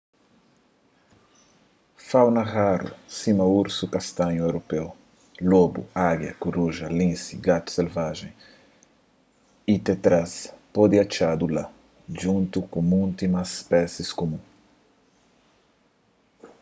fauna 2.07 2.43
raru 2.53 2.89
sima 3.17 3.45
ursu 3.59 3.83
kastanhu 3.93 4.37
europeu 4.47 4.87
lobu 5.51 5.81
ágia 6.09 6.33
kuruja 6.41 6.87
linsi 6.99 7.33
gatu 7.45 7.69
selvajen 7.77 8.31
y 9.73 9.75
tetraz 9.87 10.31
pode 10.73 10.95
atxadu 11.03 11.45
la 11.55 11.63
djuntu 12.17 12.57
ku 12.71 12.79
mutu 12.91 13.25
más 13.35 13.49
spésis 13.61 14.09
kumun 14.19 14.41